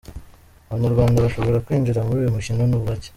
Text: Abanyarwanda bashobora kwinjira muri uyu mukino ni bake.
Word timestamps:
Abanyarwanda 0.69 1.23
bashobora 1.25 1.63
kwinjira 1.65 2.05
muri 2.07 2.19
uyu 2.21 2.35
mukino 2.35 2.63
ni 2.67 2.77
bake. 2.85 3.09